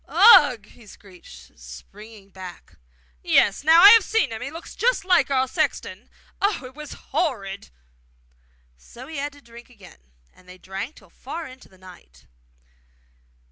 'Ugh!' 0.07 0.65
he 0.65 0.87
shrieked, 0.87 1.51
springing 1.59 2.29
back. 2.29 2.79
'Yes, 3.21 3.63
now 3.63 3.81
I 3.81 3.89
have 3.89 4.03
seen 4.03 4.31
him; 4.31 4.41
he 4.41 4.49
looked 4.49 4.75
just 4.75 5.05
like 5.05 5.29
our 5.29 5.47
sexton. 5.47 6.09
Oh, 6.41 6.65
it 6.65 6.73
was 6.73 6.93
horrid!' 7.13 7.69
So 8.79 9.05
he 9.05 9.17
had 9.17 9.33
to 9.33 9.41
drink 9.43 9.69
again, 9.69 9.99
and 10.33 10.49
they 10.49 10.57
drank 10.57 10.95
till 10.95 11.11
far 11.11 11.45
on 11.45 11.51
into 11.51 11.69
the 11.69 11.77
night. 11.77 12.25